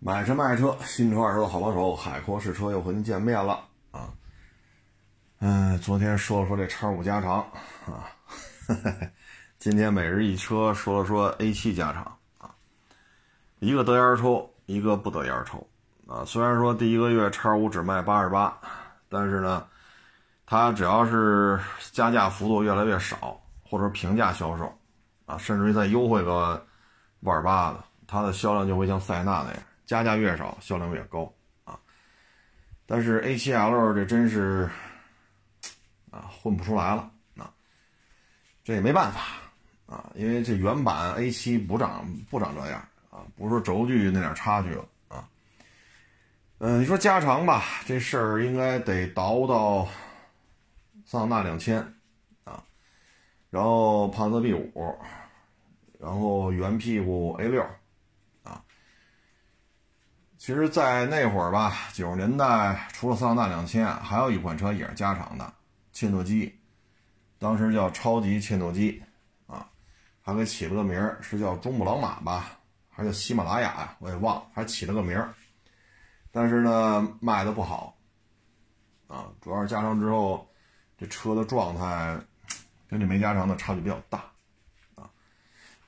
[0.00, 3.60] 买车卖车，新车二手的好帮手，海阔试车又和您见面了
[3.90, 4.08] 啊！
[5.40, 7.38] 嗯，昨天说了说这叉五加长
[7.84, 8.06] 啊，
[9.58, 12.54] 今天每日一车说了说 A 七加长啊，
[13.58, 15.66] 一个得烟抽，一个不得烟抽
[16.06, 16.24] 啊。
[16.24, 18.56] 虽然说第一个月叉五只卖八十八，
[19.08, 19.66] 但是呢，
[20.46, 21.58] 它只要是
[21.90, 24.72] 加价幅度越来越少，或者平价销售
[25.26, 26.64] 啊，甚至于再优惠个
[27.20, 29.62] 万八的，它的销量就会像塞纳那样。
[29.88, 31.32] 加价越少，销量越高
[31.64, 31.80] 啊！
[32.84, 34.68] 但是 A7L 这真是
[36.10, 37.50] 啊混不出来了啊！
[38.62, 39.20] 这也没办法
[39.86, 45.26] 啊，因为这原版 A7 不长不长这样啊，不是说轴距那点差距了啊。
[46.58, 49.88] 嗯，你说加长吧，这事儿应该得倒到
[51.06, 51.80] 桑塔纳两千
[52.44, 52.62] 啊，
[53.48, 54.98] 然后帕萨特 B 五，
[55.98, 57.66] 然后圆屁股 A 六。
[60.38, 65.52] 其实，在那会儿吧，九十年代除了桑塔纳两千，还有一款车也是加长的，
[65.92, 66.56] 切诺基，
[67.40, 69.02] 当时叫超级切诺基，
[69.48, 69.68] 啊，
[70.22, 72.56] 还给起了个名儿，是叫珠穆朗玛吧，
[72.88, 73.96] 还是叫喜马拉雅呀？
[73.98, 75.34] 我也忘了，还起了个名儿。
[76.30, 77.98] 但是呢，卖的不好，
[79.08, 80.48] 啊，主要是加长之后，
[80.96, 82.16] 这车的状态
[82.88, 84.22] 跟这没加长的差距比较大，
[84.94, 85.10] 啊，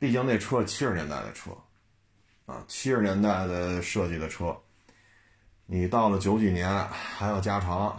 [0.00, 1.52] 毕竟那车七十年代的车。
[2.50, 4.60] 啊，七十年代的设计的车，
[5.66, 7.96] 你到了九几年还要加长，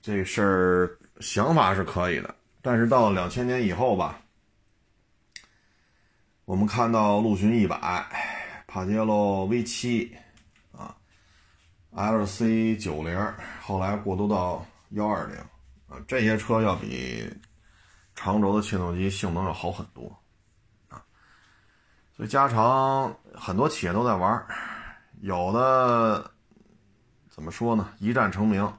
[0.00, 4.18] 这事儿想法是可以的，但是到了两千年以后吧，
[6.46, 7.76] 我们看到陆巡一百、
[8.66, 10.16] 帕杰罗 V 七
[10.72, 10.96] 啊、
[11.94, 15.36] LC 九零，后来过渡到幺二零
[15.86, 17.30] 啊，这些车要比
[18.14, 20.17] 长轴的切诺基性能要好很多。
[22.18, 24.44] 所以加长很多企业都在玩
[25.20, 26.28] 有的
[27.28, 27.88] 怎么说呢？
[28.00, 28.76] 一战成名，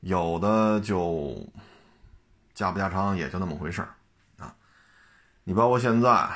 [0.00, 1.46] 有的就
[2.54, 3.86] 加不加长也就那么回事
[4.38, 4.56] 啊。
[5.44, 6.26] 你包括现在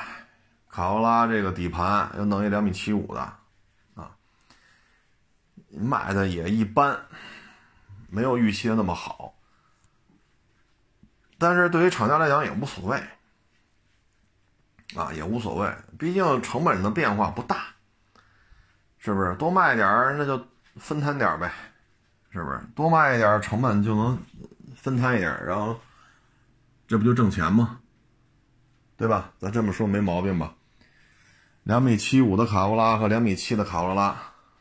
[0.69, 3.19] 卡罗拉这个底盘要弄一两米七五的
[3.95, 4.15] 啊，
[5.71, 6.95] 卖的也一般，
[8.07, 9.33] 没有预期的那么好。
[11.39, 13.03] 但是对于厂家来讲也无所谓。
[14.95, 17.65] 啊，也无所谓，毕竟成本的变化不大，
[18.99, 19.35] 是不是？
[19.35, 19.87] 多卖点，
[20.17, 20.45] 那就
[20.77, 21.51] 分摊点呗，
[22.31, 22.59] 是不是？
[22.75, 24.17] 多卖一点，成本就能
[24.75, 25.79] 分摊一点，然后
[26.87, 27.79] 这不就挣钱吗？
[28.95, 29.31] 对吧？
[29.39, 30.53] 咱这么说没毛病吧？
[31.63, 34.15] 两米七五的卡罗拉和两米七的卡罗拉，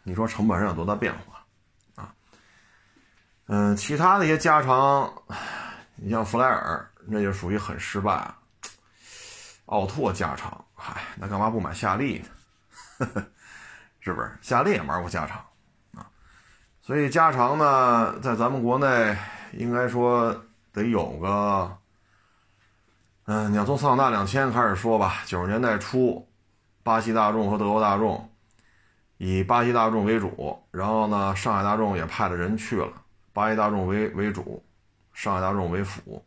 [0.05, 2.15] 你说成本上有多大变化啊？
[3.47, 5.13] 嗯，其他的一些加长，
[5.97, 8.33] 你像弗莱尔，那就属于很失败。
[9.73, 12.27] 奥拓加长，嗨，那干嘛不买夏利呢？
[14.01, 14.31] 是不是？
[14.43, 15.43] 夏利也玩过加长
[15.95, 16.05] 啊，
[16.83, 19.17] 所以加长呢，在咱们国内
[19.53, 20.45] 应该说
[20.75, 21.79] 得有个，
[23.25, 26.29] 嗯，你要从桑塔纳两千开始说吧，九十年代初，
[26.83, 28.31] 巴西大众和德国大众，
[29.17, 32.93] 以巴西大众为主，然后呢，上海大众也派了人去了，
[33.33, 34.63] 巴西大众为为主，
[35.15, 36.23] 上海大众为辅，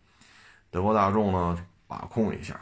[0.71, 2.59] 德国大众呢把控一下。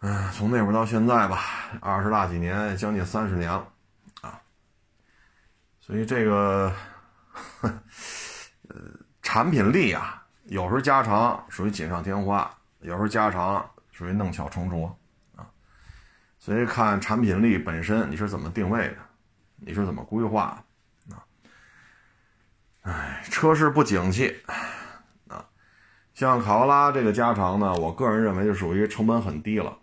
[0.00, 1.40] 嗯，从那会儿到现在吧，
[1.80, 3.66] 二十大几年，将近三十年了，
[4.20, 4.38] 啊，
[5.80, 6.70] 所以这个，
[7.62, 7.72] 呃，
[9.22, 12.48] 产品力啊，有时候加长属于锦上添花，
[12.80, 14.96] 有时候加长属于弄巧成拙，
[15.34, 15.48] 啊，
[16.38, 18.96] 所以看产品力本身你是怎么定位的，
[19.56, 20.62] 你是怎么规划，
[21.10, 21.24] 啊，
[22.82, 24.36] 哎，车市不景气，
[25.28, 25.48] 啊，
[26.12, 29.78] 像卡罗拉这个加长呢，我个人认为就属于成本很低了。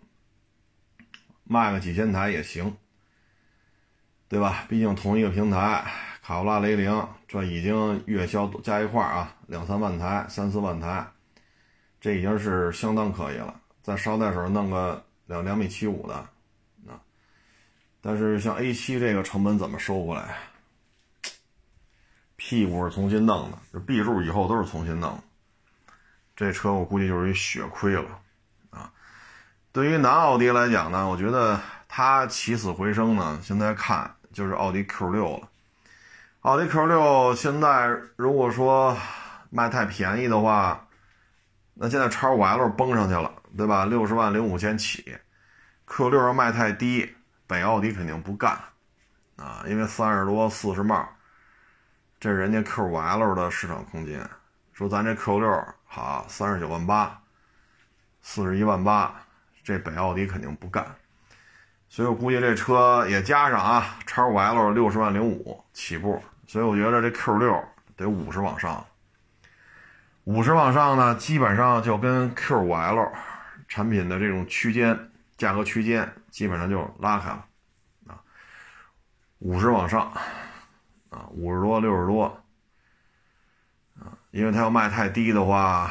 [1.44, 2.76] 卖个几千台也行，
[4.28, 4.64] 对吧？
[4.68, 5.84] 毕竟同一个平台，
[6.22, 11.06] 卡罗拉、雷凌，这已经月销加一块啊，两三万台、三四万台，
[12.00, 13.60] 这已经是相当可以了。
[13.82, 16.14] 再捎带手弄个两两米七五的，
[16.86, 16.98] 啊，
[18.00, 20.36] 但是像 A 七这个成本怎么收过来？
[22.36, 25.22] 屁股是重新弄的，这 B 柱以后都是重新弄，
[26.34, 28.20] 这车我估计就是一血亏了。
[28.70, 28.92] 啊
[29.74, 35.48] 对于南奥迪来讲呢，我觉得它起死回生呢，现在看就是奥迪 Q 六了。
[36.42, 38.96] 奥迪 Q 六现在如果说
[39.50, 40.86] 卖太便宜的话，
[41.74, 43.84] 那现在叉五 L 崩上去了，对吧？
[43.84, 45.18] 六十万零五千起
[45.88, 47.12] ，Q 六要卖太低，
[47.48, 48.56] 北奥迪肯定不干
[49.34, 51.04] 啊，因为三十多四十帽，
[52.20, 54.30] 这是人家 Q 五 L 的市场空间。
[54.72, 57.20] 说咱这 Q 六好，三十九万八，
[58.22, 59.12] 四十一万八。
[59.64, 60.86] 这北奥迪肯定不干，
[61.88, 67.64] 所以我估计这车也加上啊，叉五 L 六十万零五起步，所以我觉得这 Q 六
[67.96, 68.84] 得五十往上。
[70.24, 73.10] 五十往上呢，基本上就跟 Q 五 L
[73.66, 77.46] 产品的这种区间价格区间基本上就拉开了
[78.08, 78.20] 啊。
[79.38, 80.12] 五十往上
[81.08, 82.24] 啊，五十多六十多
[83.98, 85.90] 啊，因为它要卖太低的话，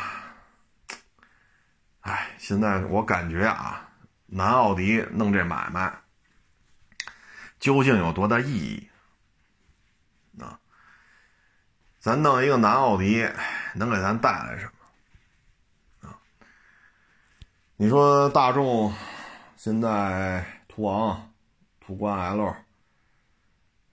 [2.43, 3.89] 现在我感觉啊，
[4.25, 6.01] 南奥迪弄这买卖
[7.57, 8.89] 究竟有多大意义
[10.41, 10.59] 啊？
[11.99, 13.25] 咱弄一个南奥迪。
[13.75, 16.19] 能给咱带来什么啊？
[17.77, 18.93] 你说大众
[19.55, 21.33] 现在途昂、
[21.79, 22.53] 途观 L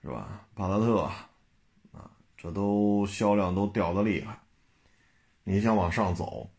[0.03, 0.41] 是吧？
[0.55, 1.09] 帕萨特
[1.93, 4.37] 啊，这都销量都掉的厉害。
[5.45, 6.51] 你想往上走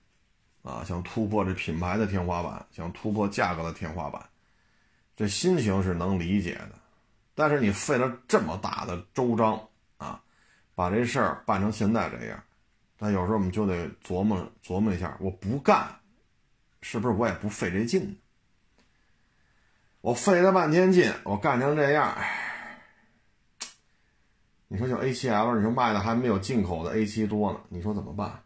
[0.62, 4.24] 啊，想突破这品牌的天花板，想突破价格的天花板，
[5.16, 6.72] 这心情是能理解的。
[7.34, 9.60] 但是你费了这么大的周章
[9.96, 10.22] 啊，
[10.74, 12.42] 把这事儿办成现在这样。
[12.98, 15.98] 那有时候我们就得琢磨琢磨一下，我不干，
[16.80, 18.16] 是不是我也不费这劲？
[20.00, 22.16] 我费了半天劲，我干成这样，
[24.68, 28.42] 你说像 A7L，你说卖的还没有进口的 A7 多呢，你说怎么办？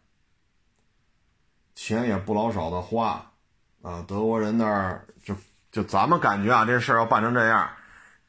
[1.77, 3.23] 钱也不老少的花，
[3.83, 5.35] 啊，德国人那儿就
[5.71, 7.69] 就咱们感觉啊，这事儿要办成这样，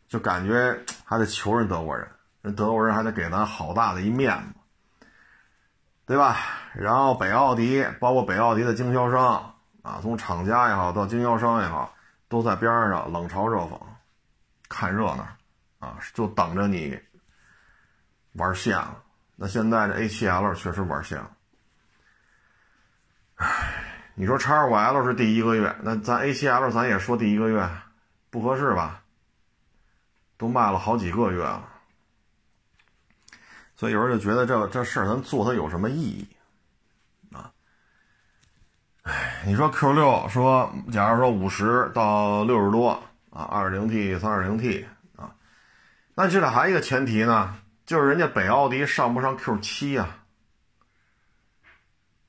[0.06, 2.06] 就感觉还得求人德国人，
[2.43, 5.00] 人德国人还得给咱好大的一面子。
[6.05, 6.37] 对吧？
[6.75, 11.95] 然后北奥迪，包括北奥迪的经销商啊，从厂家也好，到经销商也好，
[12.29, 13.81] 都在边上冷嘲热讽，
[14.69, 15.27] 看热闹
[15.79, 17.00] 啊，就等着你
[18.35, 19.03] 玩线了。
[19.37, 21.31] 那现在这 A7L 确实玩线了。
[23.38, 23.73] 唉，
[24.14, 27.69] 你说叉五 L 是第一个月，那咱 A7L 咱也说第一个月
[28.31, 29.00] 不合适吧？
[30.37, 31.64] 都卖了好几个月了。
[33.76, 36.29] 所以有人就觉得这这事儿咱做它有什么意义
[37.32, 37.52] 啊？
[39.02, 43.00] 哎，你说 Q 六说，假如说五十到六十多
[43.31, 45.31] 啊，二点零 T、三点零 T 啊，
[46.17, 47.56] 那这里还一个前提呢，
[47.87, 50.08] 就是人家北奥迪上不上 Q 七呀？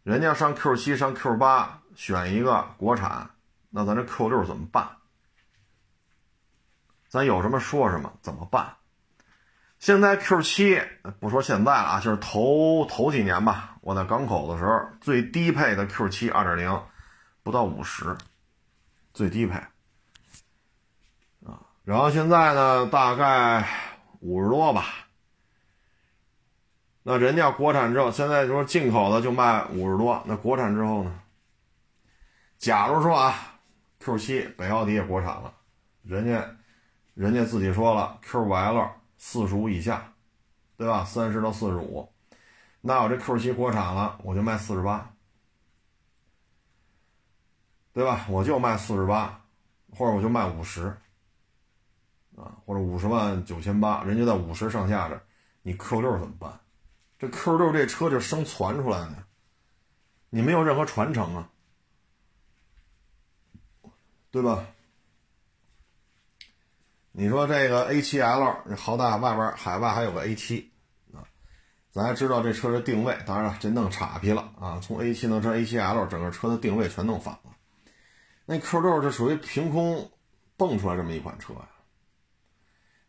[0.10, 3.30] 人家上 Q 七、上 Q 八，选一个国产，
[3.70, 4.90] 那咱这 Q 六怎么办？
[7.08, 8.74] 咱有什么说什么，怎么办？
[9.78, 10.82] 现在 Q 七
[11.20, 13.78] 不说现在了啊，就是头头几年吧。
[13.82, 16.84] 我在港口的时候，最低配的 Q 七二点零
[17.44, 18.18] 不到五十，
[19.14, 19.60] 最低配
[21.46, 21.62] 啊。
[21.84, 23.64] 然后现在呢，大概
[24.22, 24.86] 五十多吧。
[27.04, 31.20] 那人家国产之后，现在说进口的就卖五十多，那国产之后呢？
[32.58, 33.60] 假如说啊
[34.00, 35.54] ，Q 七北奥迪也国产了，
[36.04, 36.46] 人家
[37.14, 38.90] 人家自己说了，Q5L。
[39.22, 40.14] 四十五以下，
[40.78, 41.04] 对吧？
[41.04, 42.10] 三十到四十五，
[42.80, 45.14] 那我这 Q 七国产了，我就卖四十八，
[47.92, 48.26] 对吧？
[48.30, 49.42] 我就卖四十八，
[49.92, 50.96] 或者我就卖五十，
[52.38, 55.22] 啊，或者五十万九千八，人家在五十上下这，
[55.64, 56.58] 你 Q 六怎么办？
[57.20, 59.24] 这 Q 六这车就生传出来的，
[60.30, 61.50] 你没有任何传承啊，
[64.32, 64.66] 对吧？
[67.12, 70.64] 你说这个 A7L，好歹外边海外还有个 A7
[71.14, 71.28] 啊，
[71.92, 73.18] 咱还知道这车的定位。
[73.26, 77.52] 当然了，这弄岔劈了啊，从 A7 弄成 A7L，整个车的定位全弄反了。
[78.46, 80.10] 那 Q6 这属于凭空
[80.56, 81.68] 蹦出来这么一款车呀。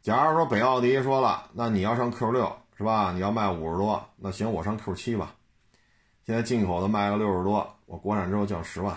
[0.02, 3.12] 假如说北奥迪说了，那你要上 Q6 是吧？
[3.12, 5.34] 你要卖五十多，那行，我上 Q7 吧。
[6.24, 8.96] 现在进口的卖个六十多，我国产之后降十万，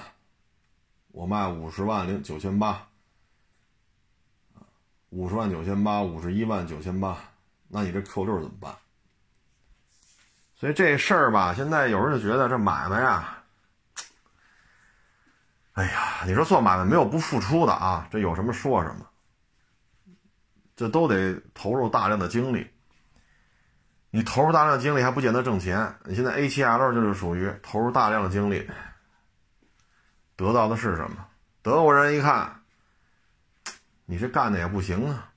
[1.11, 2.87] 我卖五十万零九千八。
[5.09, 7.17] 五十万九千八，五十一万九千八，
[7.67, 8.73] 那你这 Q 六怎么办？
[10.55, 13.43] 所以这事儿吧，现在有人就觉得这买卖呀，
[15.73, 19.05] 哎呀，你说做买卖没有不付出的啊，这有什么说什么，
[20.73, 22.65] 这都得投入大量的精力。
[24.15, 25.95] 你投入大量精力还不见得挣钱。
[26.05, 28.69] 你现在 A7L 就是属于投入大量的精力，
[30.35, 31.25] 得到的是什么？
[31.63, 32.61] 德国人一看。
[34.05, 35.31] 你这干的也不行啊！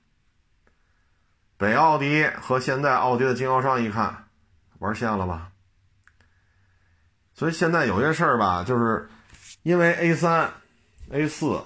[1.57, 4.27] 北奥迪和现在奥迪的经销商一看，
[4.77, 5.51] 玩线了吧？
[7.33, 9.09] 所以现在有些事儿吧，就是
[9.63, 10.51] 因为 A 三、
[11.09, 11.59] A 四、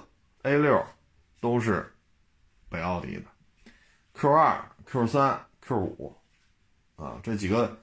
[0.44, 0.82] A 六
[1.40, 1.92] 都是
[2.70, 3.24] 北奥迪的
[4.14, 6.16] ，Q 二、Q 三、Q 五
[7.02, 7.82] 啊，这几个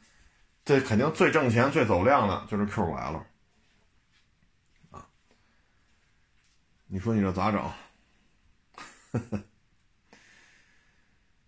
[0.63, 3.25] 这肯定最挣钱、最走量的就是 Q 五 L
[4.91, 5.05] 啊！
[6.87, 7.71] 你说你这咋整？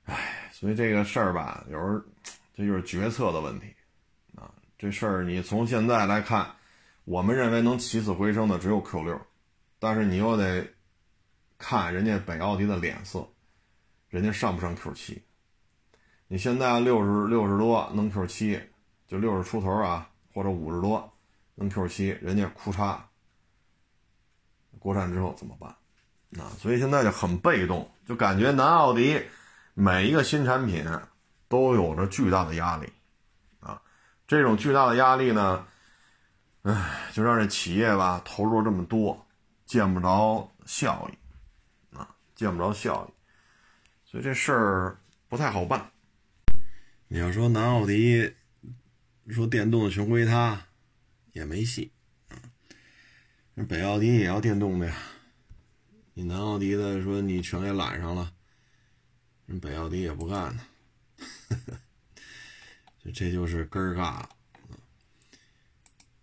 [0.04, 2.02] 哎，所以这个事儿吧，有时候
[2.54, 3.74] 这就是决策的问题
[4.36, 4.54] 啊。
[4.78, 6.54] 这事儿你从现在来看，
[7.06, 9.22] 我们认为能起死回生的只有 Q 六，
[9.80, 10.68] 但是你又得
[11.58, 13.26] 看人家北奥迪的脸色，
[14.10, 15.24] 人家上不上 Q 七？
[16.32, 18.58] 你现在六十六十多能 Q 七，
[19.06, 21.14] 就六十出头啊，或者五十多
[21.56, 22.98] 能 Q 七，人家哭嚓，
[24.80, 25.70] 国产之后怎么办？
[26.42, 29.22] 啊，所以现在就很被动，就感觉南奥迪
[29.74, 30.90] 每一个新产品
[31.50, 32.90] 都有着巨大的压力，
[33.60, 33.82] 啊，
[34.26, 35.68] 这种巨大的压力呢，
[36.62, 39.28] 唉，就让这企业吧投入这么多，
[39.66, 44.98] 见不着效益，啊，见不着效益，所以这事儿
[45.28, 45.91] 不太好办。
[47.14, 48.36] 你要说南奥迪
[49.28, 50.68] 说电动的全归他，
[51.34, 51.92] 也没戏，
[53.54, 54.98] 那北奥迪也要电动的呀。
[56.14, 58.34] 你南奥迪的说你全给揽上了，
[59.46, 60.66] 人北奥迪也不干呢，
[63.04, 64.24] 就这就是根儿尬。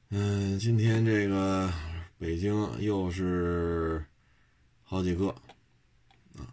[0.08, 1.70] 嗯，今天这个
[2.16, 4.06] 北京又是
[4.82, 5.28] 好几个
[6.38, 6.48] 啊，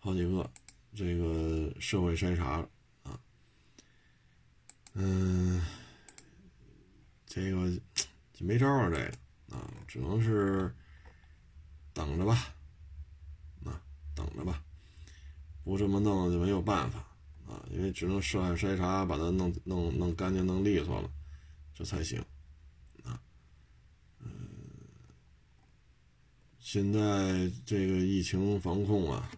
[0.00, 0.50] 好几个
[0.92, 2.68] 这个社会筛查，
[4.98, 5.62] 嗯，
[7.26, 7.70] 这个
[8.32, 10.74] 就没招了，这个啊，只能是。
[11.94, 12.54] 等着吧，
[13.64, 13.82] 啊，
[14.14, 14.62] 等着吧，
[15.64, 17.00] 不这么弄就没有办法
[17.48, 21.10] 啊，因为只能涉案筛查，把它弄弄弄干净、弄利索了，
[21.74, 22.24] 这才行
[23.02, 23.20] 啊。
[24.20, 24.30] 嗯，
[26.60, 29.28] 现在这个疫情防控，啊，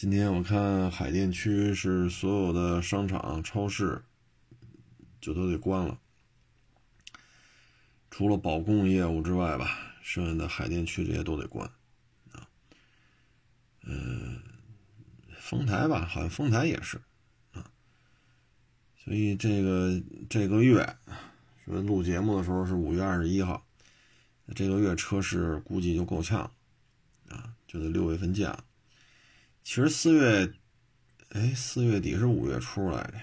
[0.00, 4.02] 今天我看海淀区是所有的商场、超市
[5.20, 6.00] 就都得关了，
[8.10, 9.78] 除了保供业务之外吧。
[10.00, 11.70] 剩下的海淀区这些都得关，
[12.32, 12.48] 啊，
[13.82, 14.40] 嗯，
[15.38, 16.96] 丰台吧，好像丰台也是，
[17.52, 17.70] 啊，
[19.04, 20.96] 所以这个这个月
[21.66, 23.66] 说录节目的时候是五月二十一号，
[24.54, 26.50] 这个月车市估计就够呛，
[27.28, 28.64] 啊，就得六月份见了。
[29.62, 30.52] 其实四月，
[31.30, 33.14] 哎，四月底是五月初来的，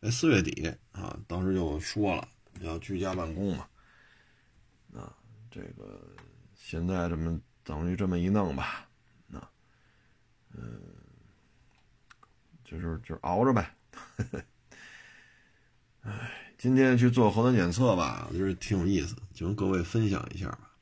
[0.00, 2.28] 哎，四月底啊，当时就说了
[2.60, 3.66] 要居家办公嘛，
[4.94, 5.12] 啊，
[5.50, 6.00] 这个。
[6.58, 8.88] 现在这么等于这么一弄吧，
[9.28, 9.38] 那，
[10.52, 10.82] 嗯，
[12.64, 13.72] 就是就熬着呗。
[16.02, 20.72] 哎，今天去做核酸检测吧，我觉得挺有意思，就跟各位分享一下吧。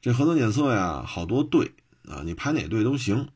[0.00, 1.74] 这核酸检测呀，好多队
[2.08, 3.28] 啊，你排哪队都行，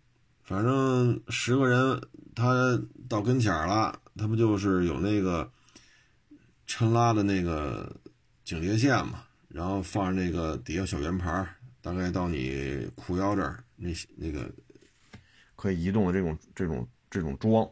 [0.49, 2.01] 反正十个人，
[2.35, 5.47] 他到跟前了，他不就是有那个
[6.67, 7.95] 抻拉的那个
[8.47, 9.25] 警戒线嘛？
[9.49, 11.47] 然后放上那个底下小圆盘
[11.83, 14.51] 大概到你裤腰这儿，那那个
[15.55, 17.69] 可以移动的这种这种这种桩，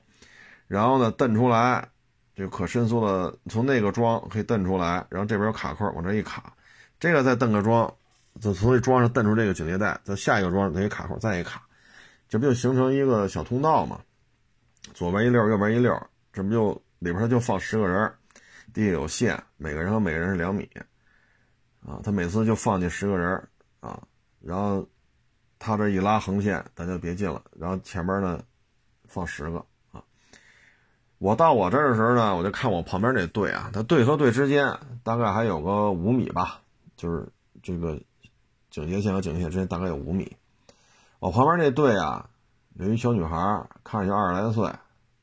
[0.66, 1.88] 然后呢蹬出来，
[2.34, 6.52] 就可伸缩的，从那个桩可以蹬出来，然后这边有卡扣，往这一卡，
[7.00, 7.90] 这个再蹬个桩，
[8.38, 11.66] 就从这桩上蹬出这个警戒带，再下一个桩再一卡扣，再一卡，
[12.28, 14.00] 这不就形成一个小通道吗？
[14.94, 15.92] 左边一溜，右边一溜，
[16.32, 18.12] 这不就里边它就放十个人，
[18.72, 20.68] 地下有线，每个人和每个人是两米。
[21.86, 24.02] 啊，他每次就放进十个人啊，
[24.40, 24.84] 然后
[25.56, 27.40] 他这一拉横线，大家别进了。
[27.56, 28.42] 然后前面呢
[29.06, 30.02] 放十个啊。
[31.18, 36.60] 我到我这儿的时候呢，我就看我旁边那队啊，他队和队之间大概还有个五米吧，
[36.96, 37.24] 就是
[37.62, 37.96] 这个
[38.68, 40.36] 警戒线和警戒线之间大概有五米。
[41.26, 42.30] 我旁边那队啊，
[42.74, 44.64] 有一小女孩，看着就二十来岁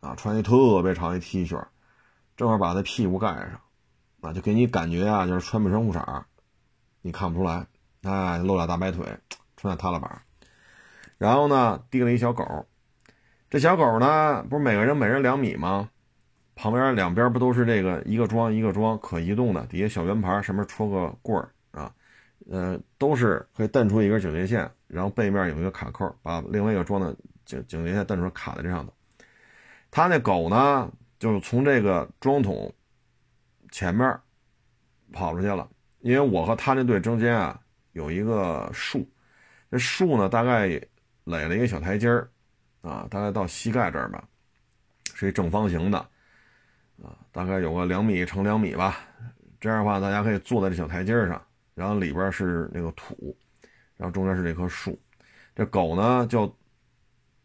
[0.01, 1.63] 啊，穿一特别长一 T 恤，
[2.36, 3.62] 正好把她屁股盖上，
[4.19, 6.24] 啊，就给你感觉啊，就是穿不穿裤衩。
[7.03, 7.65] 你看不出来，
[8.01, 9.17] 哎，露俩大白腿，
[9.55, 10.22] 穿俩踏拉板，
[11.17, 12.65] 然后呢，递了一小狗，
[13.50, 15.89] 这小狗呢，不是每个人每人两米吗？
[16.53, 21.53] 旁边两边不都是这个一个桩一个桩可移动的，底下小圆盘上面戳个棍儿，
[22.50, 28.93] 呃，都是可以蹬出一根警戒线，然后背面有一个卡扣，把另外一个装的警警戒线蹬出来卡在这上头。
[29.89, 32.73] 他那狗呢，就是从这个桩筒
[33.71, 34.19] 前面
[35.12, 35.69] 跑出去了。
[36.00, 37.57] 因为我和他那队中间啊
[37.93, 39.07] 有一个树，
[39.71, 40.67] 这树呢大概
[41.23, 42.29] 垒了一个小台阶儿，
[42.81, 44.21] 啊，大概到膝盖这儿吧，
[45.13, 45.97] 是一正方形的，
[47.01, 48.97] 啊，大概有个两米乘两米吧。
[49.62, 51.41] 这样的话，大家可以坐在这小台阶上，
[51.74, 53.36] 然后里边是那个土，
[53.98, 55.00] 然后中间是这棵树。
[55.56, 56.48] 这狗呢就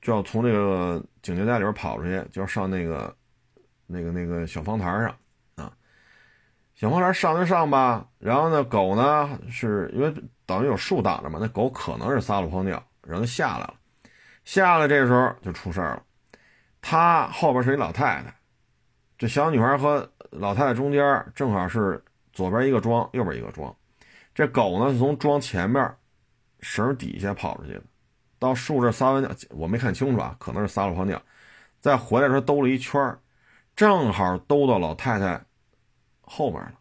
[0.01, 3.15] 就要从这个警戒带里边跑出去，就要上那个
[3.87, 5.15] 那个那个小方台上
[5.57, 5.73] 啊。
[6.75, 10.15] 小方台上就上吧，然后呢，狗呢是因为
[10.47, 13.75] 等于有树挡着嘛，那狗可能是撒了泡尿，然后就下来了。
[14.45, 16.03] 下来这时候就出事了，
[16.81, 18.35] 他后边是一老太太，
[19.19, 23.75] 这小女孩和老太太中间正好是左边一个桩，右边一个桩。
[24.39, 25.97] 这狗呢是从桩前面
[26.61, 27.83] 绳底下跑出去的，
[28.39, 31.21] 到树这撒完尿，我没看清楚啊，可能是撒了泡尿，
[31.81, 33.19] 再回来时候兜了一圈
[33.75, 35.45] 正好兜到老太太
[36.21, 36.75] 后面了。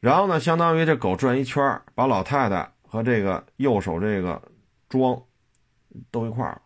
[0.00, 4.42] 然后呢，相当于这狗转一圈把老太太和这个右手这个
[4.90, 5.22] 桩
[6.10, 6.60] 兜一块了。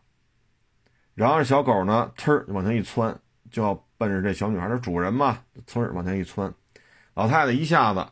[1.15, 3.17] 然后小狗呢，呲往前一窜，
[3.53, 6.53] 就要奔着这小女孩的主人嘛，呲往前一窜，
[7.15, 8.05] 老太太一下子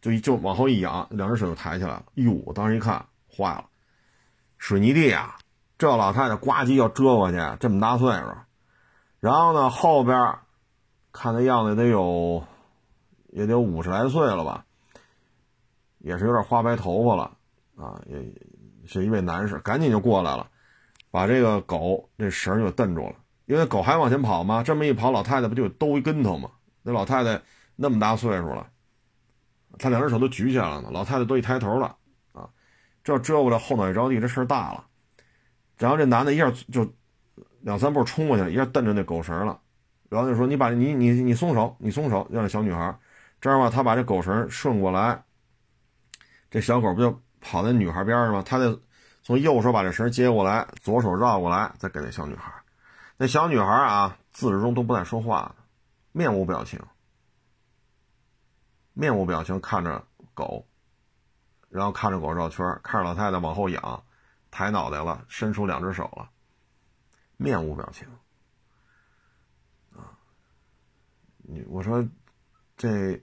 [0.00, 2.04] 就就往后一仰，两只手就抬起来了。
[2.14, 3.64] 哟，我当时一看，坏了，
[4.58, 5.36] 水泥地啊！
[5.78, 8.26] 这老太太呱唧要折过去，这么大岁数，
[9.18, 10.36] 然后呢，后边
[11.12, 12.44] 看那样子得有
[13.28, 14.64] 也得有五十来岁了吧，
[15.98, 17.36] 也是有点花白头发了
[17.76, 18.32] 啊，也
[18.86, 20.48] 是一位男士，赶紧就过来了。
[21.10, 23.16] 把这个狗这绳就蹬住了，
[23.46, 24.62] 因为狗还往前跑嘛？
[24.62, 26.50] 这么一跑，老太太不就兜一跟头吗？
[26.82, 27.42] 那老太太
[27.74, 28.68] 那么大岁数了，
[29.78, 30.90] 他两只手都举起来了。
[30.90, 31.96] 老太太都一抬头了
[32.32, 32.48] 啊，
[33.04, 34.84] 这遮过来后脑一着地，这事儿大了。
[35.78, 36.90] 然后这男的一下就
[37.60, 39.60] 两三步冲过去了，一下蹬着那狗绳了。
[40.08, 42.98] 然后就说：“你把你你你松手，你松手，让这小女孩。”
[43.40, 45.22] 这样吧，他把这狗绳顺过来，
[46.50, 48.42] 这小狗不就跑在女孩边上吗？
[48.44, 48.78] 他的。
[49.22, 52.50] 从右手把这绳接过来，左手绕过来，再给那小女孩。
[53.18, 55.62] 那小女孩啊，自始至终都不带说话的，
[56.10, 56.80] 面无表情，
[59.00, 60.68] 面无表情看着狗，
[61.70, 64.04] 然后看着狗绕圈，看着老太太往后仰，
[64.50, 66.28] 抬脑袋了，伸出两只手了，
[67.38, 68.06] 面无表情。
[69.96, 70.18] 啊，
[71.38, 72.06] 你我说
[72.76, 73.18] 这，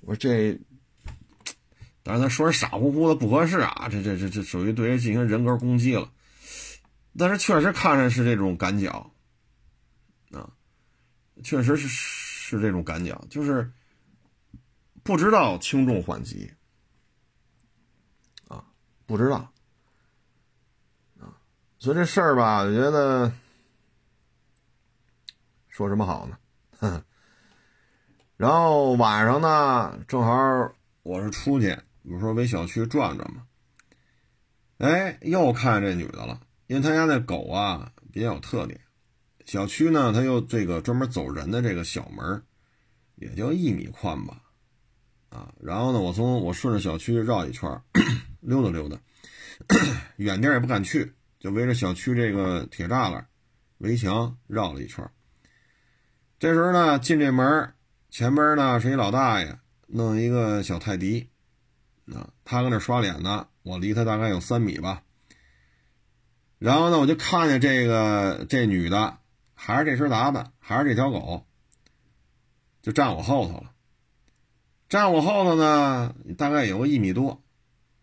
[0.00, 0.58] 我说这。
[2.02, 6.10] 但是他说是傻乎乎的不合适啊，这这这这属于对人进行人格攻击了。
[7.16, 9.12] 但是确实看着是这种感脚，
[10.30, 10.50] 啊，
[11.42, 13.72] 确实是是这种感觉，就是
[15.06, 16.52] 不知道轻重缓急，
[18.48, 18.64] 啊，
[19.06, 19.36] 不知道，
[21.20, 21.38] 啊，
[21.78, 23.32] 所以这事儿吧，我觉得
[25.68, 26.36] 说什么好呢？
[28.36, 31.74] 然后晚上呢，正好我是出去。
[32.02, 33.46] 比如说，围小区转转嘛，
[34.78, 36.40] 哎，又看这女的了。
[36.66, 38.80] 因为他家那狗啊比较有特点，
[39.44, 42.44] 小区呢，它又这个专门走人的这个小门，
[43.16, 44.40] 也就一米宽吧，
[45.28, 47.80] 啊，然后呢，我从我顺着小区绕一圈，
[48.40, 48.98] 溜达溜达，
[50.16, 53.26] 远点也不敢去，就围着小区这个铁栅栏、
[53.78, 55.08] 围墙绕了一圈。
[56.38, 57.74] 这时候呢，进这门，
[58.10, 61.28] 前边呢是一老大爷，弄一个小泰迪。
[62.14, 65.02] 啊，他搁那刷脸呢，我离他大概有三米吧。
[66.58, 69.18] 然后呢，我就看见这个这女的，
[69.54, 71.44] 还是这身打扮，还是这条狗，
[72.80, 73.72] 就站我后头了。
[74.88, 77.42] 站我后头呢，大概有个一米多。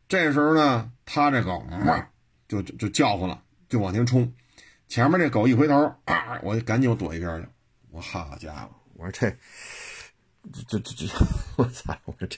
[0.07, 1.65] 这时候呢，他这狗
[2.47, 4.33] 就就就叫唤了，就往前冲。
[4.87, 7.47] 前面这狗一回头，啊我就赶紧躲一边去。
[7.89, 9.29] 我好家伙，我说这
[10.67, 11.07] 这这这，
[11.57, 11.97] 我操！
[12.05, 12.37] 我说这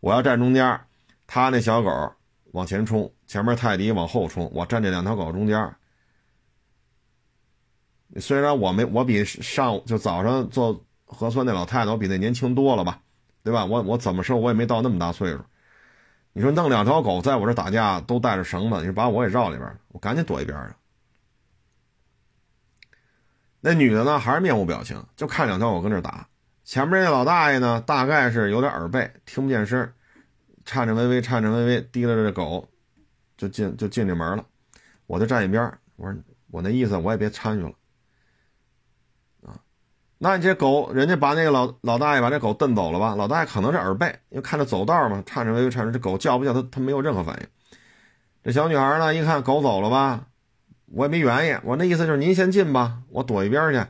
[0.00, 0.80] 我要站中间。
[1.26, 2.12] 他那小狗
[2.52, 5.74] 往前冲，前面泰迪往后冲，我站这两条狗中间。
[8.16, 13.02] 虽然我没我比上就早上做核酸那老太太，我比那年轻多了吧，
[13.42, 13.64] 对吧？
[13.64, 15.40] 我我怎么说，我也没到那么大岁数。
[16.32, 20.74] 你说弄两条狗在我这打架，都带着绳子，你说把我也绕里边，我赶紧躲一边去。
[23.60, 26.28] 那女的呢，还是面无表情，就看两条狗跟这打。
[26.64, 29.92] 前面那老大爷呢，大概是有点耳背，听不见声。
[30.64, 32.68] 颤颤巍巍，颤颤巍巍，提溜着这狗，
[33.36, 34.46] 就进就进这门了。
[35.06, 36.16] 我就站一边我说
[36.50, 37.72] 我那意思，我也别参与了。
[40.22, 43.14] 那你这狗，人家把那个老老大爷把这狗蹬走了吧？
[43.14, 47.48] 老大爷可能是耳背，因为看着走道嘛，颤颤巍巍，颤着这狗叫不叫他，他没有任何反应。
[48.44, 50.26] 这小女孩呢，一看狗走了吧，
[50.84, 51.58] 我也没原因。
[51.64, 53.82] 我那意思就是您先进吧，我躲一边去。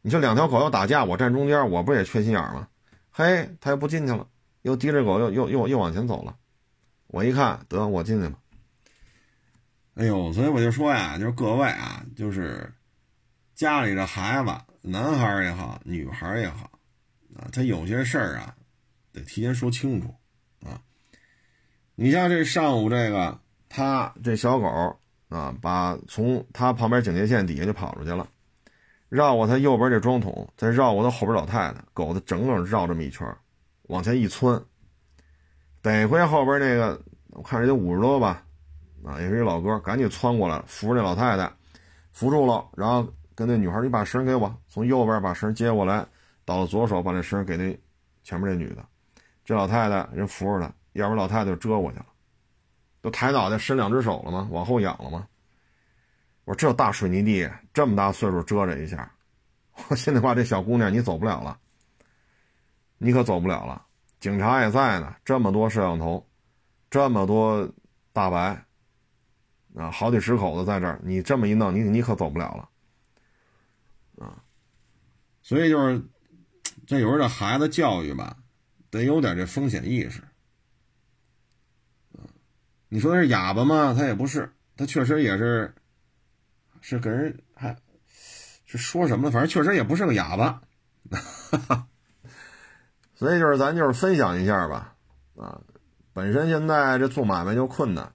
[0.00, 2.68] 你说两条狗要打架，我站中间，我不也缺心眼吗？
[3.10, 4.26] 嘿，他又不进去了。
[4.62, 6.36] 又提着狗，又又又又往前走了。
[7.08, 8.38] 我一看，得我进去了。
[9.96, 12.72] 哎呦，所以我就说呀，就是各位啊，就是
[13.54, 14.50] 家里的孩子，
[14.88, 16.70] 男孩也好，女孩也好，
[17.34, 18.54] 啊，他有些事儿啊，
[19.12, 20.14] 得提前说清楚
[20.64, 20.80] 啊。
[21.96, 24.96] 你像这上午这个，他这小狗
[25.28, 28.28] 啊，把从他旁边警戒线底下就跑出去了，
[29.08, 33.26] 绕过他右边这桩桶，再绕过他后边老太太，狗子整整绕这么一圈。
[33.88, 34.62] 往前一窜，
[35.82, 38.44] 得亏后边那个，我看人家五十多吧，
[39.04, 41.52] 啊，也是一老哥，赶紧窜过来扶着那老太太，
[42.12, 46.04] 扶住了，然后跟那女孩你把绳给我，从右边把绳接过来，
[46.44, 47.78] 到左手把那绳给那
[48.24, 48.84] 前面这女的，
[49.44, 52.06] 这老太太人扶着她，要不然老太太就折过去了，
[53.02, 54.48] 都抬脑袋伸两只手了吗？
[54.50, 55.28] 往后仰了吗？
[56.44, 59.12] 我说这大水泥地这么大岁数遮着一下，
[59.88, 61.58] 我心里话这小姑娘你走不了了，
[62.98, 63.84] 你可走不了了。
[64.18, 66.26] 警察也在呢，这么多摄像头，
[66.88, 67.68] 这么多
[68.12, 68.64] 大白，
[69.74, 72.68] 啊，好几十口子在这儿，你这么一弄，你你可走不了了，
[75.46, 76.02] 所以就是
[76.88, 78.36] 这有时候这孩子教育吧，
[78.90, 80.20] 得有点这风险意识，
[82.88, 83.94] 你说他是哑巴吗？
[83.96, 85.72] 他也不是，他确实也是，
[86.80, 87.76] 是给人还，
[88.64, 89.30] 是说什么？
[89.30, 90.60] 反正确实也不是个哑巴。
[93.14, 94.96] 所以就是咱就是分享一下吧，
[95.36, 95.60] 啊，
[96.12, 98.12] 本身现在这做买卖就困难。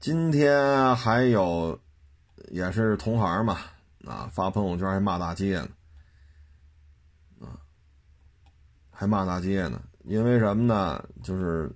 [0.00, 1.80] 今天还有
[2.50, 3.60] 也是同行嘛，
[4.06, 5.68] 啊，发朋友圈还骂大街呢，
[7.40, 7.58] 啊，
[8.90, 11.08] 还骂大街呢，因为什么呢？
[11.22, 11.70] 就是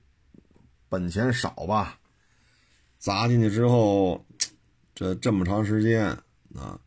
[0.89, 1.99] 本钱少吧，
[2.99, 4.25] 砸进去之后，
[4.95, 6.07] 这这么长时间
[6.55, 6.81] 啊，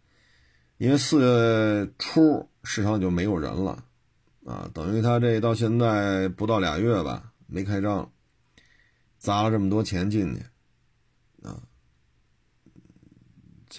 [0.78, 3.84] 因为四月初市场就没有人了。
[4.46, 8.12] 啊，等于他这到现在不到俩月吧，没开张，
[9.20, 10.42] 砸了这么多钱进去，
[11.48, 11.62] 啊，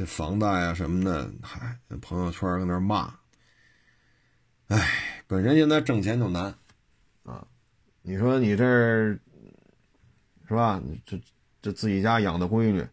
[0.01, 3.19] 这房贷啊什么的，嗨，朋友圈搁那骂，
[4.69, 6.55] 哎，本身现在挣钱就难，
[7.25, 7.47] 啊，
[8.01, 8.65] 你说你这
[10.49, 10.83] 是吧？
[11.05, 11.21] 这
[11.61, 12.89] 这自己家养的闺女，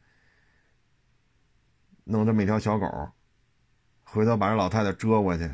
[2.03, 2.85] 弄这么一条小狗，
[4.03, 5.49] 回头把这老太太折过去。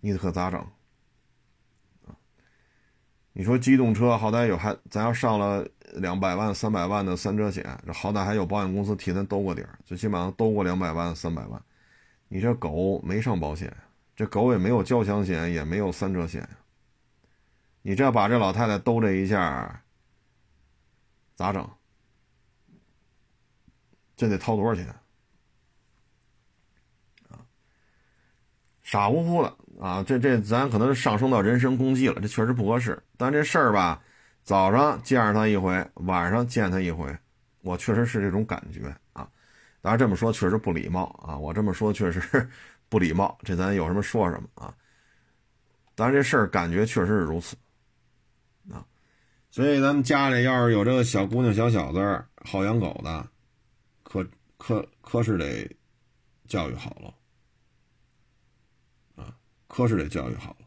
[0.00, 0.66] 你可咋整？
[3.34, 11.60] 你说机动车好歹有还，咱要上了两百万、三百万的三者险，这好歹还有保险公司替咱兜个底儿，最起码兜过两百万、三百万。
[12.28, 13.74] 你这狗没上保险，
[14.14, 16.48] 这狗也没有交强险，也没有三者险
[17.82, 19.82] 你这把这老太太兜这一下，
[21.36, 21.68] 咋整？
[24.16, 24.86] 这得掏多少钱？
[28.82, 30.00] 傻乎乎的啊！
[30.06, 33.02] 这这咱可能上升到人身攻击了，这确实不合适。
[33.16, 34.00] 但这事儿吧，
[34.46, 37.12] 早上见着他一回，晚上见他一回，
[37.62, 39.28] 我确实是这种感觉啊。
[39.80, 42.48] 当然这么说确实不礼貌啊，我这么说确实
[42.88, 44.72] 不礼貌，这咱有什么说什么啊。
[45.96, 47.56] 当然这事儿感觉确实是如此
[48.70, 48.86] 啊，
[49.50, 53.28] 所以咱们家里要是有这个小姑娘、小小子好养狗的，
[54.04, 54.24] 可
[54.58, 55.68] 可可是得
[56.46, 57.12] 教育好了
[59.24, 59.36] 啊。
[59.66, 60.65] 可是得教育好了，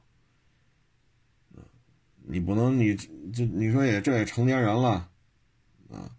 [2.31, 5.09] 你不能，你这你说也这也成年人了，
[5.91, 6.13] 啊，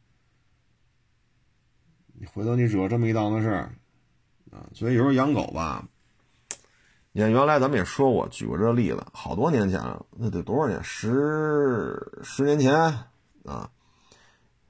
[2.18, 3.70] 你回头你惹这么一档子事儿，
[4.50, 5.86] 啊，所以有时候养狗吧，
[7.12, 10.82] 你看原来咱们也说过，举过这例子，好多年前了，那得多少年？
[10.82, 12.74] 十十年前
[13.44, 13.70] 啊，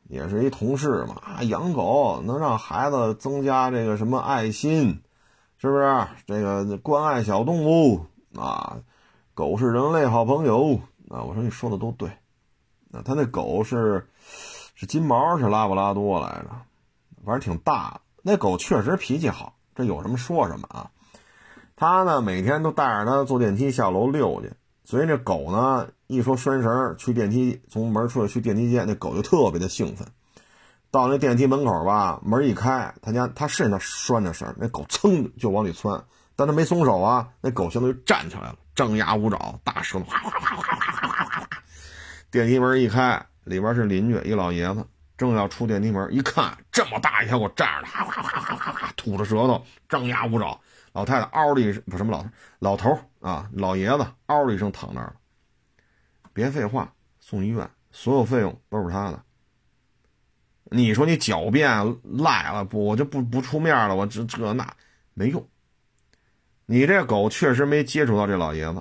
[0.09, 5.01] 也是一同事嘛，养狗能让孩子增加这个什么爱心，
[5.57, 6.07] 是不是？
[6.27, 8.05] 这个关爱小动物。
[8.37, 8.83] 啊，
[9.33, 11.23] 狗是人类好朋友啊！
[11.23, 12.09] 我说你说的都对，
[12.93, 14.09] 啊，他那狗是
[14.75, 16.51] 是金毛是拉布拉多来着，
[17.25, 18.01] 反正挺大。
[18.23, 20.91] 那狗确实脾气好，这有什么说什么啊。
[21.75, 24.53] 他呢每天都带着它坐电梯下楼溜去，
[24.85, 30.07] 所以这狗呢一说拴绳去电梯，从门出来去电梯间，那狗就特别的兴奋。
[30.93, 36.05] 到那电梯门口吧，门一开，他家他是那拴着绳，那狗噌就往里窜。
[36.37, 41.49] 但他没松手啊，那狗相当于站起来了，张牙舞爪，大舌头哗哗哗哗哗哗哗哗哗。
[42.31, 44.87] 电梯门一开，里边是邻居一老爷子，
[45.19, 50.59] 正要出电梯门，一看这么大一条狗站着，哗哗哗哗哗哗，吐着舌头，张牙舞爪。
[50.93, 55.17] 老太太嗷的一声，不什么老头，老头啊，老爷子嗷的一声躺那儿了。
[56.33, 56.91] 别废话，
[57.21, 59.23] 送医院，所有费用都是他的。
[60.71, 61.71] 你说你狡辩
[62.03, 62.83] 赖了不？
[62.87, 64.75] 我就不不出面了，我这这那
[65.13, 65.47] 没用。
[66.73, 68.81] 你这狗确实没接触到这老爷子，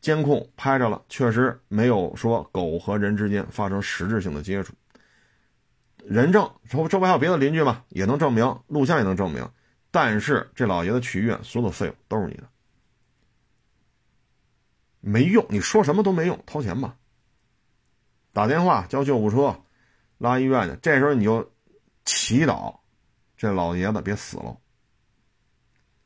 [0.00, 4.72] 监控拍着了，确实没有说狗和人之间发生实质性的接触。
[6.06, 7.82] 人证周周围还有别的邻居吗？
[7.88, 9.44] 也能证明，录像也能证明。
[9.90, 12.44] 但是这老爷子去医院，所有的费用都是你的，
[15.00, 16.94] 没用，你说什么都没用，掏钱吧。
[18.32, 19.60] 打电话叫救护车，
[20.18, 20.78] 拉医院去。
[20.80, 21.50] 这时候你就
[22.04, 22.78] 祈祷
[23.36, 24.56] 这老爷子别死了。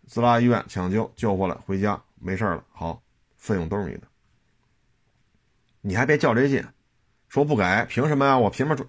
[0.08, 3.02] 滋拉医院抢救救回来回家没事了，好，
[3.36, 4.08] 费用都是你的。
[5.82, 6.66] 你还别较这劲，
[7.28, 8.38] 说不给，凭什么呀？
[8.38, 8.86] 我凭什么？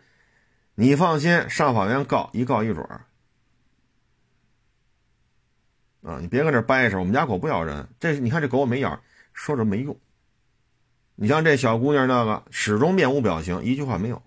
[0.75, 3.05] 你放心，上法院告，一告一准儿。
[6.01, 7.89] 啊，你别跟这掰扯，我们家狗不咬人。
[7.99, 9.01] 这你看这狗没咬，
[9.33, 9.99] 说着没用。
[11.15, 14.23] 你像这小姑娘那个，始终面无表情，一句话没有。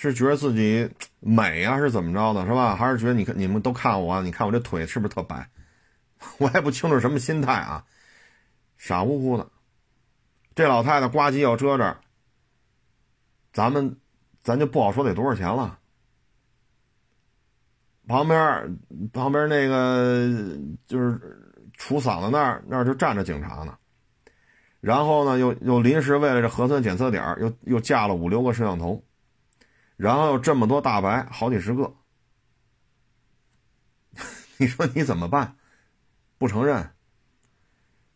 [0.00, 2.76] 是觉得自己美啊，是怎么着的，是吧？
[2.76, 5.50] 还是觉得你看你们都看我，你看我这腿是不是特白？
[6.38, 7.84] 我也不清楚什么心态啊，
[8.76, 9.48] 傻乎乎的。
[10.54, 11.98] 这老太太呱唧要遮着，
[13.52, 13.96] 咱们
[14.42, 15.80] 咱就不好说得多少钱了。
[18.06, 18.78] 旁边
[19.12, 20.28] 旁边那个
[20.86, 21.20] 就是
[21.76, 23.76] 杵嗓子那儿，那儿就站着警察呢。
[24.80, 29.04] 然后呢，又又临时为了这核酸检测点又又架了五六个摄像头。
[29.98, 31.92] 然后这么多大白，好几十个，
[34.56, 35.56] 你说你怎么办？
[36.38, 36.88] 不承认。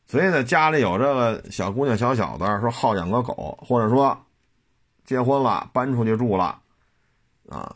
[0.07, 4.17] 所以呢，家里有这个小姑娘、小小子，说好养个狗，或者说
[5.05, 6.63] 结婚了搬出去住了，
[7.49, 7.75] 啊，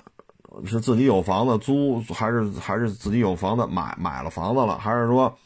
[0.64, 5.36] 是自己有房子租，还是还是自己有房子买买了房子了，还是说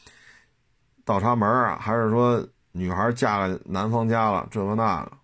[1.07, 5.20] 倒插门啊，还是说女孩嫁了男方家了，这个那个。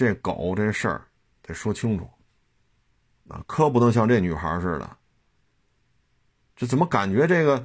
[0.00, 1.06] 这狗这事儿
[1.42, 2.08] 得说清楚，
[3.28, 4.96] 啊，可不能像这女孩似的。
[6.56, 7.62] 这怎么感觉这个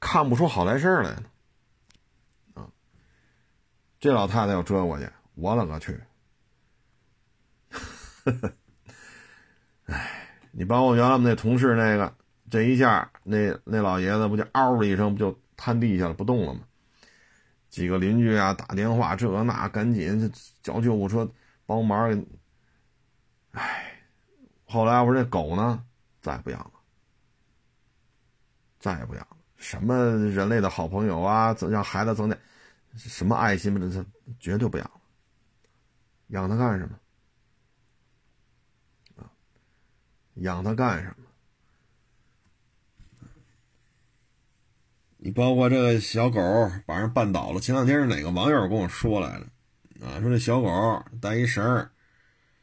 [0.00, 1.24] 看不出好来事来呢？
[2.54, 2.66] 啊，
[4.00, 6.00] 这老太太要折过去，我勒个去！
[9.84, 12.16] 哎，你把我原来我们那同事那个
[12.48, 16.62] 这一下，那那老爷子不就嗷的一声，不就瘫地下了，不动了吗？
[17.68, 21.30] 几个邻居啊打电话，这那赶紧叫救护车。
[21.66, 22.26] 帮忙给，
[24.66, 25.84] 后来我说这狗呢，
[26.20, 26.72] 再也不养了，
[28.78, 29.36] 再也不养了。
[29.56, 29.94] 什么
[30.28, 32.38] 人类的好朋友啊，让孩子增点
[32.96, 34.04] 什么爱心吧，这这
[34.38, 35.00] 绝对不养了。
[36.28, 36.98] 养它干什么？
[39.16, 39.30] 啊，
[40.34, 41.16] 养它干什么？
[45.16, 46.40] 你包括这个小狗
[46.84, 49.46] 把人绊倒了，前两天是哪个网友跟我说来着？
[50.04, 51.90] 啊，说这小狗带一绳儿，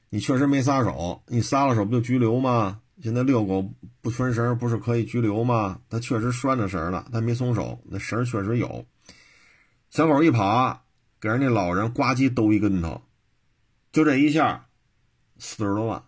[0.10, 2.82] 你确实没撒手，你撒了手不就拘留吗？
[3.02, 3.68] 现在遛狗
[4.00, 5.82] 不拴绳不是可以拘留吗？
[5.90, 8.86] 他确实拴着绳了，他没松手，那绳确实有。
[9.90, 10.86] 小狗一跑，
[11.20, 13.02] 给人家老人呱唧兜一跟头，
[13.92, 14.68] 就这一下，
[15.40, 16.04] 四十多万，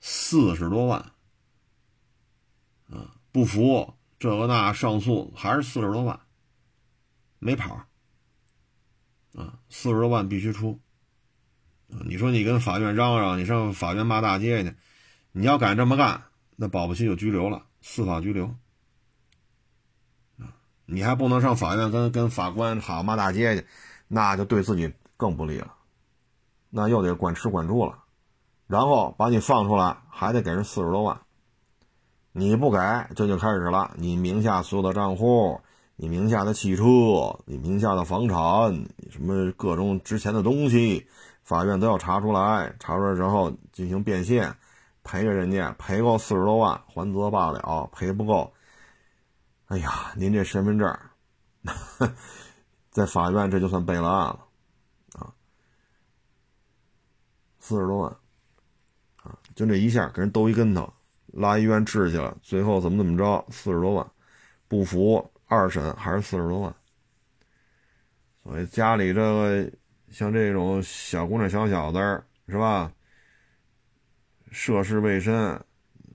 [0.00, 1.12] 四十多万，
[2.88, 6.18] 啊，不服这个那上诉还是四十多万，
[7.38, 7.86] 没跑。
[9.34, 10.78] 啊，四十多万必须出，
[11.86, 14.74] 你说你跟法院嚷嚷，你上法院骂大街去，
[15.32, 16.24] 你要敢这么干，
[16.56, 18.54] 那保不齐就拘留了，司法拘留，
[20.38, 20.52] 啊，
[20.84, 23.66] 你还不能上法院跟跟法官好骂大街去，
[24.06, 25.74] 那就对自己更不利了，
[26.68, 28.04] 那又得管吃管住了，
[28.66, 31.22] 然后把你放出来，还得给人四十多万，
[32.32, 32.78] 你不给，
[33.16, 35.62] 这就开始了，你名下所有的账户。
[36.02, 36.82] 你名下的汽车，
[37.44, 41.06] 你名下的房产，你什么各种值钱的东西，
[41.44, 42.74] 法院都要查出来。
[42.80, 44.52] 查出来之后进行变现，
[45.04, 48.52] 赔给人家，赔够四十多万还则罢了，赔不够，
[49.68, 50.98] 哎呀，您这身份证，
[52.90, 54.40] 在法院这就算备了案了，
[55.12, 55.30] 啊，
[57.60, 58.10] 四十多万，
[59.22, 60.92] 啊，就这一下给人兜一跟头，
[61.26, 64.04] 拉医院治去了，最后怎么怎么着，四十多万，
[64.66, 65.30] 不服。
[65.52, 66.74] 二审还是四十多万，
[68.42, 69.70] 所以家里这个
[70.10, 71.98] 像这种小姑娘、小小子
[72.48, 72.90] 是吧？
[74.50, 75.62] 涉世未深，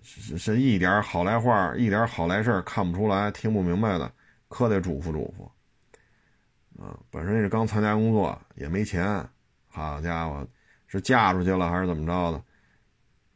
[0.02, 4.12] 是一点好来话、一点好来事看不出来、听不明白的，
[4.48, 6.84] 可得嘱咐嘱咐。
[6.84, 9.24] 啊，本身也是刚参加工作，也没钱，
[9.68, 10.48] 好家伙，
[10.88, 12.44] 是嫁出去了还是怎么着的？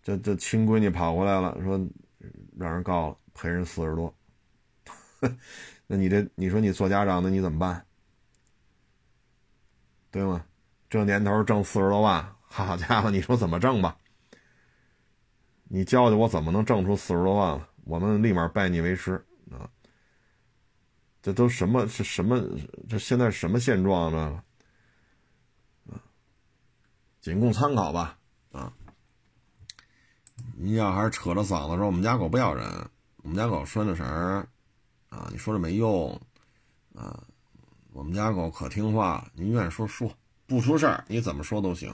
[0.02, 1.80] 这这亲闺女跑过来了，说
[2.58, 4.12] 让人告了，赔人四十多。
[5.92, 7.86] 那你这，你说你做家长的你怎么办？
[10.10, 10.46] 对吗？
[10.90, 13.98] 这年头挣四十多万，好家伙，你说怎么挣吧？
[15.66, 17.68] 你教教我怎么能挣出四十多万了？
[17.84, 19.70] 我们立马拜你为师啊！
[21.22, 22.42] 这都什么是什么？
[22.88, 24.42] 这现在什么现状呢？
[25.90, 26.00] 啊，
[27.20, 28.18] 仅供参考吧
[28.54, 28.72] 啊！
[30.56, 32.66] 你要还是扯着嗓子说我们家狗不咬人，
[33.24, 34.48] 我们家狗拴着绳。
[35.12, 36.10] 啊，你说这没用，
[36.96, 37.22] 啊，
[37.92, 41.94] 我们家狗可听话了，您愿意说说，不出事儿你怎么说都行，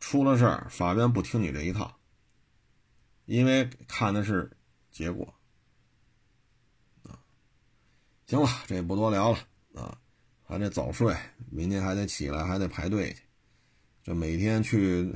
[0.00, 1.94] 出了事儿法院不听你这一套，
[3.26, 4.50] 因为看的是
[4.90, 5.34] 结果，
[7.02, 7.20] 啊，
[8.26, 9.38] 行了，这也不多聊了
[9.74, 9.98] 啊，
[10.42, 11.14] 还得早睡，
[11.50, 13.20] 明天还得起来，还得排队去。
[14.02, 15.14] 这每天去，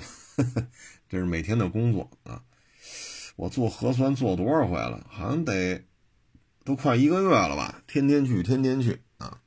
[1.09, 2.45] 这是每天的工作啊。
[3.35, 5.07] 我做核酸做多少回了？
[5.11, 5.83] 好像得
[6.65, 9.39] 都快一个月了吧，天天去，天天去啊。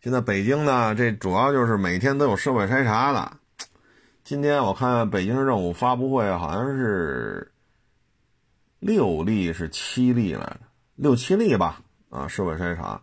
[0.00, 3.38] 现在北京呢，这主要就是每天都有社会筛查的。
[4.24, 7.50] 今天我看北京任务发布会，好像是
[8.78, 10.60] 六例是七例来着，
[10.96, 11.80] 六七例吧
[12.10, 13.02] 啊，社会筛查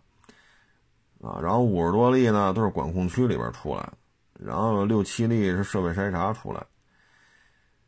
[1.20, 3.92] 啊，然后五十多例呢都是管控区里边出来，
[4.38, 6.64] 然后六七例是社会筛查出来。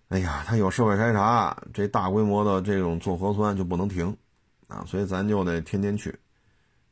[0.09, 4.17] 哎呀，他有社会筛查，这大规模的这种做核酸就不能停，
[4.69, 6.17] 啊，所以咱就得天天去，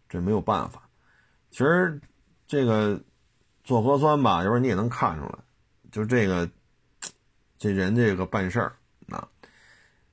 [0.09, 0.83] 这没有办法。
[1.51, 2.01] 其实
[2.47, 3.01] 这个
[3.63, 5.39] 做核酸吧，有时候你也能看出来，
[5.93, 6.51] 就这个
[7.57, 8.77] 这人这个办事儿
[9.09, 9.29] 啊。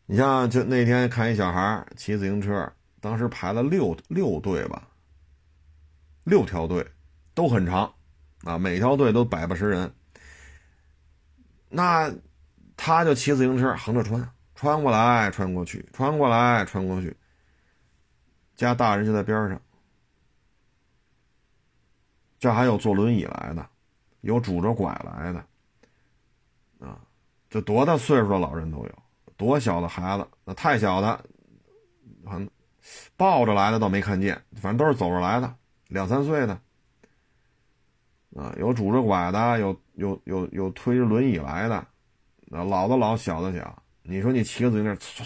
[0.06, 2.72] 你像就那天看一小孩骑自行车，
[3.02, 4.88] 当时排了六六队吧，
[6.24, 6.86] 六条队
[7.34, 7.92] 都很长，
[8.44, 9.92] 啊，每条队都百八十人，
[11.70, 12.14] 那。
[12.76, 17.16] 他就骑自行车横着穿，穿过来穿过去，穿过来穿过去。
[18.64, 19.62] 家大人就在边上。
[22.40, 23.66] 这还有坐轮椅来的，
[24.20, 25.40] 有拄着拐来的，
[26.86, 27.00] 啊，
[27.50, 29.04] 这多大岁数的老人都有，
[29.38, 31.24] 多小的孩子，那太小的，
[32.26, 32.50] 很
[33.16, 35.56] 抱着来的倒没看见，反正都是走着来的，
[35.88, 36.60] 两三岁的，
[38.36, 41.88] 啊，有拄着拐的，有有有有推着轮椅来的，
[42.48, 45.24] 老的老，小的小，你说你骑个自行车，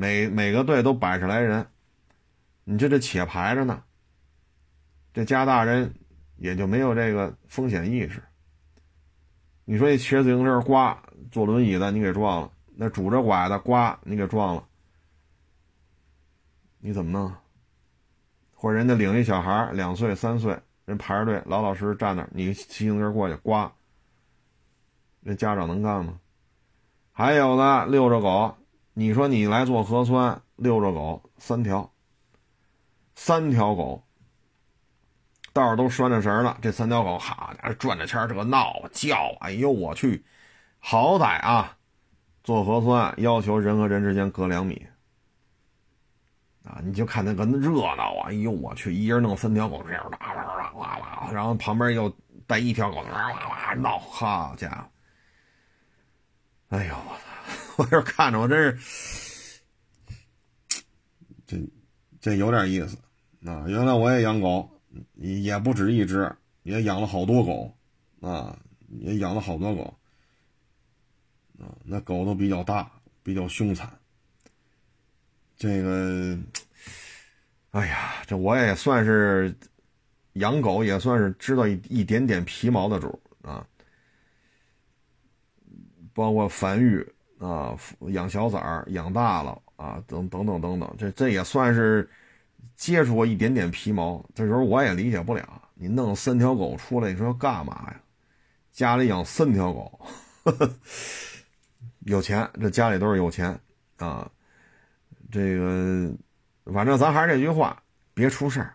[0.00, 1.66] 每每个队都百十来人，
[2.62, 3.82] 你这这且排着呢。
[5.12, 5.92] 这家大人
[6.36, 8.22] 也就没有这个风险意识。
[9.64, 10.96] 你说你骑自行车，呱，
[11.32, 14.64] 坐轮椅的你给撞了，那拄着拐的，呱，你给撞了，
[16.78, 17.34] 你怎么弄？
[18.54, 23.68] 或者人家领一小孩两岁三岁，人排着队，老老实实站那，你骑自行车过去，呱。
[25.24, 26.20] 这家长能干吗？
[27.10, 28.56] 还有呢遛着狗，
[28.98, 31.92] 你说你来做核酸，遛着狗三条，
[33.14, 34.02] 三条狗，
[35.52, 36.58] 道上都拴着绳了。
[36.60, 40.24] 这三条狗，好家伙，转着圈这个闹叫，哎呦我去！
[40.80, 41.76] 好歹啊，
[42.42, 44.84] 做核酸要求人和人之间隔两米
[46.64, 52.12] 啊，你就看那个热闹啊，哎呦我去，一人弄三条狗这样，哇哇哇哇，然后旁边又
[52.48, 54.90] 带一条狗，哇哇哇闹，好家伙！
[56.76, 57.27] 哎呦我操！
[57.78, 59.60] 我这看着我真是，
[61.46, 61.56] 这
[62.20, 62.98] 这有点意思
[63.48, 63.64] 啊！
[63.68, 64.68] 原来我也养狗，
[65.14, 67.72] 也不止一只，也养了好多狗
[68.20, 68.58] 啊，
[68.98, 69.96] 也养了好多狗
[71.60, 71.70] 啊。
[71.84, 72.90] 那狗都比较大，
[73.22, 73.88] 比较凶残。
[75.56, 76.36] 这个，
[77.70, 79.56] 哎呀，这我也算是
[80.32, 83.64] 养狗，也算是知道一一点点皮毛的主啊。
[86.12, 87.08] 包括繁育
[87.38, 87.76] 啊，
[88.08, 92.08] 养小崽儿，养大了啊，等等等等等，这这也算是
[92.74, 94.24] 接触过一点点皮毛。
[94.34, 98.00] 这时候我也理解不了，你弄三条狗出来，你说干嘛呀？
[98.72, 100.00] 家里养三条狗，
[102.06, 103.58] 有钱，这家里都是有钱
[103.96, 104.30] 啊。
[105.30, 106.12] 这个，
[106.72, 107.82] 反正咱还是这句话，
[108.14, 108.74] 别出事儿，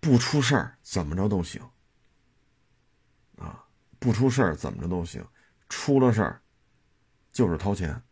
[0.00, 1.62] 不出事儿怎么着都行
[3.38, 3.64] 啊，
[3.98, 5.24] 不出事儿怎么着都行。
[5.68, 6.40] 出了事儿，
[7.36, 8.02] 就是掏钱，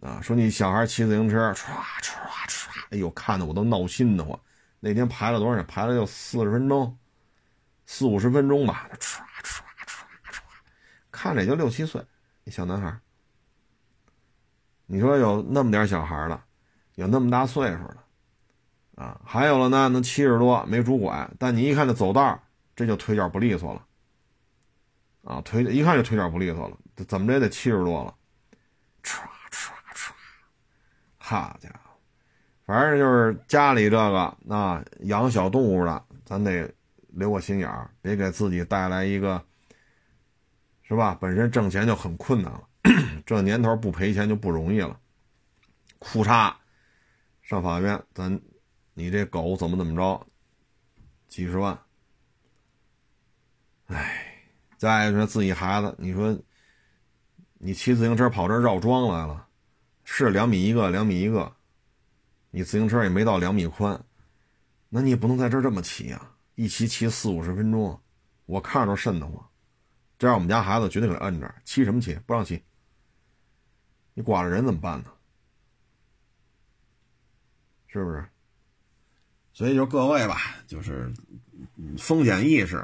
[0.00, 0.22] 啊！
[0.22, 1.66] 说你小孩骑自行车，唰
[2.00, 4.40] 唰唰，哎呦，看的我都闹心的慌。
[4.80, 5.62] 那天排了多少？
[5.64, 6.96] 排了有四十分钟，
[7.84, 8.88] 四五十分钟吧。
[8.92, 9.60] 唰唰唰
[10.32, 10.40] 唰，
[11.10, 12.02] 看着也就六七岁，
[12.44, 12.98] 一小男孩。
[14.86, 16.42] 你说有那么点小孩的，
[16.94, 17.98] 有那么大岁数的，
[18.94, 22.42] 啊，还有了呢，能七十多没拄拐，但你一看这走道，
[22.74, 23.84] 这就腿脚不利索了。
[25.22, 28.14] 啊，腿一看就腿脚不利索了，怎么着也得七十多了，
[29.02, 30.12] 唰唰唰，
[31.18, 31.90] 好家伙，
[32.64, 36.72] 反正就是家里这个啊养小动物的，咱得
[37.08, 39.44] 留个心眼儿，别给自己带来一个，
[40.82, 41.16] 是吧？
[41.20, 42.68] 本身挣钱就很困难了，
[43.26, 44.98] 这年头不赔钱就不容易了，
[45.98, 46.54] 哭嚓，
[47.42, 48.40] 上法院，咱
[48.94, 50.26] 你这狗怎么怎么着，
[51.28, 51.78] 几十万，
[53.88, 54.22] 哎。
[54.78, 56.38] 再说自己孩子，你说
[57.58, 59.48] 你骑自行车跑这绕桩来了，
[60.04, 61.56] 是两米一个，两米一个，
[62.50, 64.04] 你自行车也没到两米宽，
[64.88, 66.36] 那你也不能在这这么骑啊！
[66.54, 68.00] 一骑骑四五十分钟，
[68.44, 69.48] 我看着都瘆得慌。
[70.18, 72.14] 这样我们家孩子绝对给摁着，骑什么骑？
[72.26, 72.62] 不让骑。
[74.14, 75.12] 你剐了人怎么办呢？
[77.88, 78.26] 是不是？
[79.52, 81.12] 所以就各位吧，就是
[81.98, 82.76] 风险意识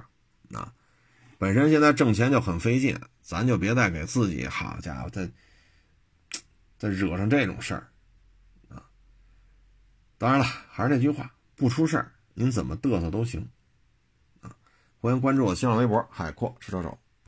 [0.53, 0.73] 啊，
[1.39, 5.31] 本身现在挣钱就很费劲，咱就别再给自己好家伙再
[6.77, 7.89] 再惹上这种事儿
[8.69, 8.85] 啊。
[10.19, 13.49] 当然了，还是那句话，不出事儿，您怎么嘚瑟都行
[14.41, 14.55] 啊。
[15.01, 16.99] 欢迎关注我新浪微博“海阔吃车手”。